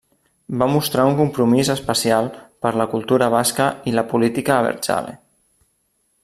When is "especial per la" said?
1.73-2.87